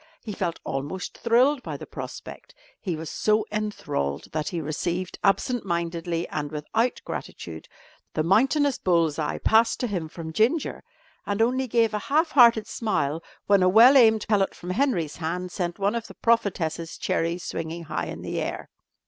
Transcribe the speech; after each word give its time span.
He 0.23 0.33
felt 0.33 0.59
almost 0.63 1.15
thrilled 1.15 1.61
by 1.61 1.77
the 1.77 1.85
prospect. 1.85 2.55
He 2.79 2.95
was 2.95 3.07
so 3.07 3.45
enthralled 3.51 4.31
that 4.31 4.47
he 4.47 4.59
received 4.59 5.19
absent 5.23 5.63
mindedly, 5.63 6.27
and 6.29 6.51
without 6.51 7.03
gratitude, 7.05 7.67
the 8.15 8.23
mountainous 8.23 8.79
bull's 8.79 9.19
eye 9.19 9.37
passed 9.37 9.79
to 9.81 9.85
him 9.85 10.07
from 10.09 10.33
Ginger, 10.33 10.83
and 11.27 11.39
only 11.39 11.67
gave 11.67 11.93
a 11.93 11.99
half 12.09 12.31
hearted 12.31 12.65
smile 12.65 13.21
when 13.45 13.61
a 13.61 13.69
well 13.69 13.95
aimed 13.95 14.27
pellet 14.27 14.55
from 14.55 14.71
Henry's 14.71 15.17
hand 15.17 15.51
sent 15.51 15.77
one 15.77 15.93
of 15.93 16.07
the 16.07 16.15
prophetess's 16.15 16.97
cherries 16.97 17.43
swinging 17.43 17.83
high 17.83 18.07
in 18.07 18.23
the 18.23 18.41
air. 18.41 18.69